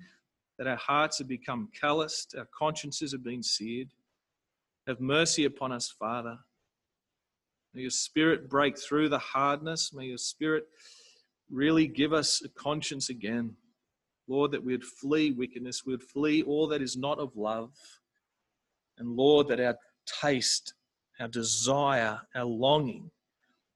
[0.59, 3.89] that our hearts have become calloused, our consciences have been seared.
[4.87, 6.39] Have mercy upon us, Father.
[7.75, 9.93] May your spirit break through the hardness.
[9.93, 10.65] May your spirit
[11.51, 13.55] really give us a conscience again.
[14.29, 17.73] Lord, that we'd flee wickedness, we'd flee all that is not of love.
[18.99, 19.77] And Lord, that our
[20.21, 20.75] taste
[21.21, 23.11] our desire, our longing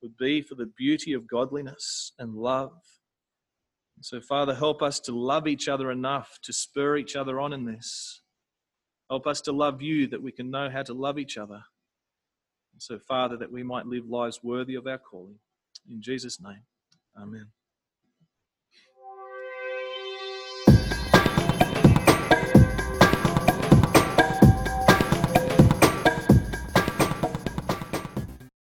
[0.03, 2.72] would be for the beauty of godliness and love.
[4.01, 7.65] So, Father, help us to love each other enough to spur each other on in
[7.65, 8.21] this.
[9.09, 11.63] Help us to love you that we can know how to love each other.
[12.79, 15.39] So, Father, that we might live lives worthy of our calling.
[15.89, 16.63] In Jesus' name,
[17.17, 17.47] amen.